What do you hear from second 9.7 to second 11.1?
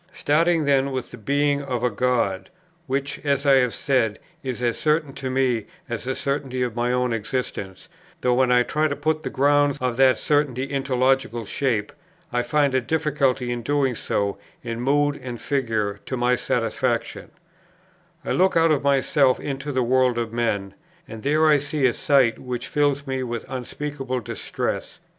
of that certainty into